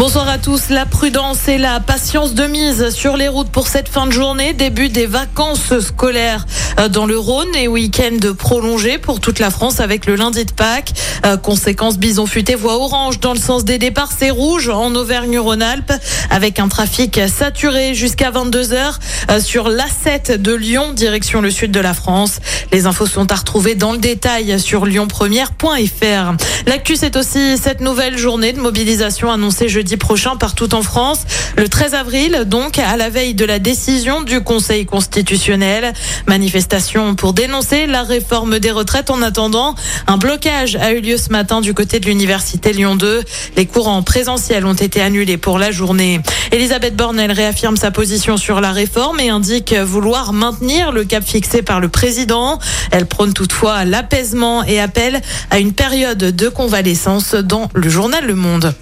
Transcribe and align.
Bonsoir 0.00 0.30
à 0.30 0.38
tous. 0.38 0.70
La 0.70 0.86
prudence 0.86 1.46
et 1.46 1.58
la 1.58 1.78
patience 1.78 2.32
de 2.32 2.46
mise 2.46 2.88
sur 2.88 3.18
les 3.18 3.28
routes 3.28 3.50
pour 3.50 3.68
cette 3.68 3.86
fin 3.86 4.06
de 4.06 4.12
journée. 4.12 4.54
Début 4.54 4.88
des 4.88 5.04
vacances 5.04 5.78
scolaires 5.80 6.46
euh, 6.78 6.88
dans 6.88 7.04
le 7.04 7.18
Rhône 7.18 7.54
et 7.54 7.68
week-end 7.68 8.16
prolongé 8.38 8.96
pour 8.96 9.20
toute 9.20 9.38
la 9.38 9.50
France 9.50 9.78
avec 9.78 10.06
le 10.06 10.14
lundi 10.16 10.46
de 10.46 10.52
Pâques. 10.52 10.94
Euh, 11.26 11.36
conséquence, 11.36 11.98
Bison 11.98 12.24
futé 12.24 12.54
voie 12.54 12.76
orange 12.76 13.20
dans 13.20 13.34
le 13.34 13.38
sens 13.38 13.66
des 13.66 13.76
départs. 13.76 14.08
C'est 14.18 14.30
rouge 14.30 14.70
en 14.70 14.94
Auvergne-Rhône-Alpes 14.94 15.92
avec 16.30 16.60
un 16.60 16.68
trafic 16.68 17.20
saturé 17.28 17.92
jusqu'à 17.92 18.30
22 18.30 18.72
heures 18.72 18.98
euh, 19.30 19.38
sur 19.38 19.68
l'A7 19.68 20.38
de 20.38 20.54
Lyon, 20.54 20.94
direction 20.94 21.42
le 21.42 21.50
sud 21.50 21.72
de 21.72 21.80
la 21.80 21.92
France. 21.92 22.38
Les 22.72 22.86
infos 22.86 23.04
sont 23.04 23.30
à 23.30 23.34
retrouver 23.34 23.74
dans 23.74 23.92
le 23.92 23.98
détail 23.98 24.58
sur 24.60 24.86
lyonpremière.fr. 24.86 26.32
L'actu, 26.66 26.96
c'est 26.96 27.16
aussi 27.16 27.58
cette 27.58 27.82
nouvelle 27.82 28.16
journée 28.16 28.54
de 28.54 28.60
mobilisation 28.60 29.30
annoncée 29.30 29.68
jeudi 29.68 29.89
prochain 29.96 30.36
partout 30.36 30.74
en 30.74 30.82
France. 30.82 31.20
Le 31.56 31.68
13 31.68 31.94
avril, 31.94 32.44
donc, 32.46 32.78
à 32.78 32.96
la 32.96 33.10
veille 33.10 33.34
de 33.34 33.44
la 33.44 33.58
décision 33.58 34.22
du 34.22 34.40
Conseil 34.40 34.86
constitutionnel. 34.86 35.92
Manifestation 36.26 37.14
pour 37.14 37.32
dénoncer 37.32 37.86
la 37.86 38.02
réforme 38.02 38.58
des 38.58 38.70
retraites. 38.70 39.10
En 39.10 39.22
attendant, 39.22 39.74
un 40.06 40.16
blocage 40.16 40.76
a 40.76 40.92
eu 40.92 41.00
lieu 41.00 41.16
ce 41.16 41.30
matin 41.30 41.60
du 41.60 41.74
côté 41.74 42.00
de 42.00 42.06
l'université 42.06 42.72
Lyon 42.72 42.96
2. 42.96 43.22
Les 43.56 43.66
cours 43.66 43.88
en 43.88 44.02
présentiel 44.02 44.64
ont 44.66 44.74
été 44.74 45.00
annulés 45.00 45.36
pour 45.36 45.58
la 45.58 45.70
journée. 45.70 46.20
Elisabeth 46.52 46.96
Bornel 46.96 47.32
réaffirme 47.32 47.76
sa 47.76 47.90
position 47.90 48.36
sur 48.36 48.60
la 48.60 48.72
réforme 48.72 49.20
et 49.20 49.30
indique 49.30 49.74
vouloir 49.74 50.32
maintenir 50.32 50.92
le 50.92 51.04
cap 51.04 51.24
fixé 51.24 51.62
par 51.62 51.80
le 51.80 51.88
président. 51.88 52.58
Elle 52.90 53.06
prône 53.06 53.32
toutefois 53.32 53.84
l'apaisement 53.84 54.64
et 54.64 54.80
appelle 54.80 55.20
à 55.50 55.58
une 55.58 55.72
période 55.72 56.18
de 56.18 56.48
convalescence 56.48 57.34
dans 57.34 57.68
le 57.74 57.88
journal 57.88 58.26
Le 58.26 58.34
Monde. 58.34 58.74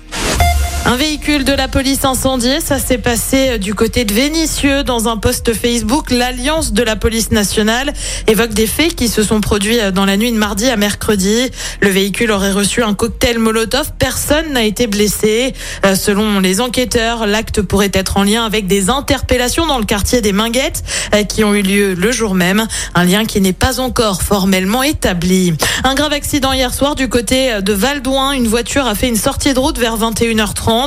Un 0.91 0.97
véhicule 0.97 1.45
de 1.45 1.52
la 1.52 1.69
police 1.69 2.06
incendié, 2.06 2.62
ça 2.62 2.78
s'est 2.78 2.97
passé 2.97 3.50
euh, 3.50 3.58
du 3.58 3.75
côté 3.75 4.06
de 4.06 4.14
Vénissieux 4.14 4.84
dans 4.84 5.06
un 5.06 5.19
post 5.19 5.53
Facebook. 5.53 6.11
L'Alliance 6.11 6.72
de 6.72 6.83
la 6.83 6.97
police 6.97 7.30
nationale 7.30 7.92
évoque 8.27 8.55
des 8.55 8.67
faits 8.67 8.95
qui 8.95 9.08
se 9.08 9.22
sont 9.22 9.42
produits 9.42 9.78
euh, 9.80 9.91
dans 9.91 10.06
la 10.06 10.17
nuit 10.17 10.33
de 10.33 10.39
mardi 10.39 10.67
à 10.67 10.78
mercredi. 10.78 11.50
Le 11.83 11.91
véhicule 11.91 12.30
aurait 12.30 12.53
reçu 12.53 12.83
un 12.83 12.95
cocktail 12.95 13.39
Molotov. 13.39 13.91
Personne 13.98 14.55
n'a 14.55 14.64
été 14.64 14.86
blessé. 14.86 15.53
Euh, 15.84 15.95
selon 15.95 16.41
les 16.41 16.62
enquêteurs, 16.62 17.27
l'acte 17.27 17.61
pourrait 17.61 17.91
être 17.92 18.17
en 18.17 18.23
lien 18.23 18.47
avec 18.47 18.67
des 18.67 18.89
interpellations 18.89 19.67
dans 19.67 19.78
le 19.78 19.84
quartier 19.84 20.23
des 20.23 20.33
Minguettes 20.33 20.84
qui 21.28 21.45
ont 21.45 21.55
eu 21.55 21.61
lieu 21.61 21.92
le 21.92 22.12
jour 22.12 22.34
même. 22.34 22.67
Un 22.95 23.05
lien 23.05 23.27
qui 23.27 23.42
n'est 23.42 23.52
pas 23.52 23.78
encore 23.78 24.23
formellement 24.23 24.83
établi. 24.83 25.52
Un 25.84 25.95
grave 25.95 26.14
accident 26.14 26.55
hier 26.55 26.73
soir 26.73 26.95
du 26.95 27.11
côté 27.11 27.61
de 27.61 27.73
Valdouin. 27.75 28.33
Une 28.33 28.48
voiture 28.48 28.86
a 28.86 28.95
fait 28.95 29.08
une 29.08 29.17
sortie 29.17 29.52
de 29.52 29.58
route 29.58 29.78
vers 29.78 29.98
21h30. 29.98 30.78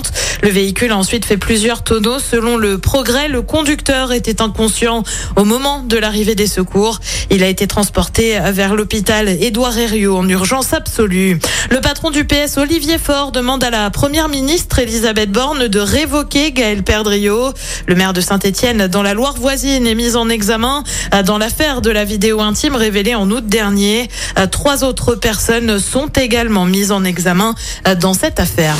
Le 0.41 0.49
véhicule 0.49 0.91
a 0.91 0.97
ensuite 0.97 1.25
fait 1.25 1.37
plusieurs 1.37 1.83
tonneaux. 1.83 2.19
Selon 2.19 2.57
le 2.57 2.77
progrès, 2.77 3.27
le 3.27 3.41
conducteur 3.41 4.11
était 4.11 4.41
inconscient 4.41 5.03
au 5.35 5.43
moment 5.43 5.79
de 5.79 5.97
l'arrivée 5.97 6.35
des 6.35 6.47
secours. 6.47 6.99
Il 7.29 7.43
a 7.43 7.47
été 7.47 7.67
transporté 7.67 8.39
vers 8.51 8.75
l'hôpital 8.75 9.27
Édouard 9.27 9.77
Herriot 9.77 10.17
en 10.17 10.27
urgence 10.27 10.73
absolue. 10.73 11.39
Le 11.69 11.81
patron 11.81 12.09
du 12.09 12.25
PS, 12.25 12.57
Olivier 12.57 12.97
Faure, 12.97 13.31
demande 13.31 13.63
à 13.63 13.69
la 13.69 13.89
première 13.89 14.29
ministre 14.29 14.79
Elisabeth 14.79 15.31
Borne 15.31 15.67
de 15.67 15.79
révoquer 15.79 16.51
Gaël 16.51 16.83
Perdriau. 16.83 17.53
Le 17.87 17.95
maire 17.95 18.13
de 18.13 18.21
Saint-Etienne, 18.21 18.87
dans 18.87 19.03
la 19.03 19.13
Loire 19.13 19.35
voisine, 19.35 19.87
est 19.87 19.95
mis 19.95 20.15
en 20.15 20.29
examen 20.29 20.83
dans 21.25 21.37
l'affaire 21.37 21.81
de 21.81 21.89
la 21.89 22.05
vidéo 22.05 22.41
intime 22.41 22.75
révélée 22.75 23.15
en 23.15 23.29
août 23.29 23.45
dernier. 23.45 24.09
Trois 24.51 24.83
autres 24.83 25.15
personnes 25.15 25.79
sont 25.79 26.07
également 26.07 26.65
mises 26.65 26.91
en 26.91 27.03
examen 27.03 27.55
dans 27.99 28.13
cette 28.13 28.39
affaire. 28.39 28.75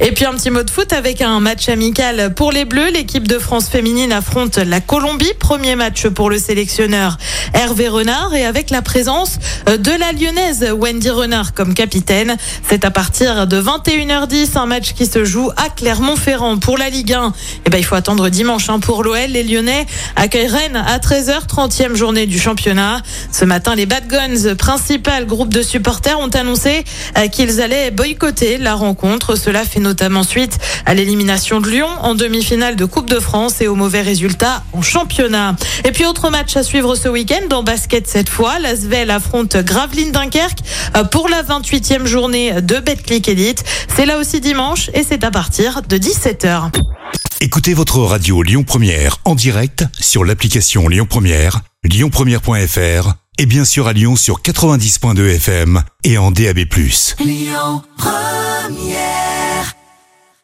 Et 0.00 0.10
puis 0.10 0.24
un 0.24 0.32
petit 0.34 0.50
mot 0.50 0.62
de 0.62 0.70
foot 0.70 0.92
avec 0.92 1.22
un 1.22 1.38
match 1.38 1.68
amical 1.68 2.34
pour 2.34 2.50
les 2.50 2.64
Bleus. 2.64 2.90
L'équipe 2.90 3.28
de 3.28 3.38
France 3.38 3.68
féminine 3.68 4.12
affronte 4.12 4.58
la 4.58 4.80
Colombie. 4.80 5.32
Premier 5.38 5.76
match 5.76 6.08
pour 6.08 6.30
le 6.30 6.38
sélectionneur 6.38 7.16
Hervé 7.54 7.88
Renard 7.88 8.34
et 8.34 8.44
avec 8.44 8.70
la 8.70 8.82
présence 8.82 9.38
de 9.66 9.98
la 9.98 10.12
lyonnaise 10.12 10.66
Wendy 10.76 11.10
Renard 11.10 11.54
comme 11.54 11.74
capitaine. 11.74 12.36
C'est 12.68 12.84
à 12.84 12.90
partir 12.90 13.46
de 13.46 13.62
21h10 13.62 14.58
un 14.58 14.66
match 14.66 14.94
qui 14.94 15.06
se 15.06 15.24
joue 15.24 15.50
à 15.56 15.68
Clermont-Ferrand 15.70 16.58
pour 16.58 16.76
la 16.76 16.90
Ligue 16.90 17.12
1. 17.12 17.28
Et 17.28 17.30
eh 17.66 17.70
ben 17.70 17.78
il 17.78 17.84
faut 17.84 17.94
attendre 17.94 18.28
dimanche 18.28 18.68
hein, 18.68 18.80
pour 18.80 19.04
l'OL. 19.04 19.18
Les 19.28 19.44
Lyonnais 19.44 19.86
accueillent 20.16 20.48
Rennes 20.48 20.82
à 20.84 20.98
13h, 20.98 21.46
30e 21.46 21.94
journée 21.94 22.26
du 22.26 22.38
championnat. 22.40 23.00
Ce 23.30 23.44
matin, 23.44 23.76
les 23.76 23.86
Bad 23.86 24.08
Guns, 24.08 24.56
principal 24.56 25.24
groupe 25.26 25.54
de 25.54 25.62
supporters, 25.62 26.18
ont 26.18 26.28
annoncé 26.28 26.84
euh, 27.16 27.28
qu'ils 27.28 27.60
allaient 27.60 27.92
boycotter 27.92 28.58
la 28.58 28.74
rencontre. 28.74 29.36
Cela 29.36 29.64
fait 29.64 29.83
notamment 29.84 30.24
suite 30.24 30.58
à 30.86 30.94
l'élimination 30.94 31.60
de 31.60 31.70
Lyon 31.70 31.88
en 32.00 32.16
demi-finale 32.16 32.74
de 32.74 32.84
Coupe 32.84 33.08
de 33.08 33.20
France 33.20 33.60
et 33.60 33.68
aux 33.68 33.76
mauvais 33.76 34.02
résultats 34.02 34.64
en 34.72 34.82
championnat. 34.82 35.54
Et 35.84 35.92
puis 35.92 36.04
autre 36.04 36.30
match 36.30 36.56
à 36.56 36.64
suivre 36.64 36.96
ce 36.96 37.08
week-end 37.08 37.54
en 37.54 37.62
basket 37.62 38.08
cette 38.08 38.28
fois. 38.28 38.58
L'Asvel 38.58 39.10
affronte 39.10 39.56
Gravelines 39.56 40.10
Dunkerque 40.10 40.58
euh, 40.96 41.04
pour 41.04 41.28
la 41.28 41.42
28e 41.42 42.06
journée 42.06 42.60
de 42.60 42.80
Betclic 42.80 43.28
Elite. 43.28 43.62
C'est 43.94 44.06
là 44.06 44.18
aussi 44.18 44.40
dimanche 44.40 44.90
et 44.94 45.04
c'est 45.08 45.22
à 45.22 45.30
partir 45.30 45.82
de 45.82 45.96
17h. 45.96 46.70
Écoutez 47.40 47.74
votre 47.74 47.98
radio 47.98 48.42
Lyon 48.42 48.64
Première 48.64 49.18
en 49.24 49.34
direct 49.34 49.84
sur 50.00 50.24
l'application 50.24 50.88
Lyon 50.88 51.06
Première, 51.08 51.60
lyonpremière.fr 51.84 53.14
et 53.38 53.46
bien 53.46 53.64
sûr 53.64 53.86
à 53.86 53.92
Lyon 53.92 54.16
sur 54.16 54.40
90.2 54.40 55.34
FM 55.36 55.82
et 56.04 56.18
en 56.18 56.30
DAB+. 56.30 56.60
Lyon 57.20 57.82
Première 57.98 59.23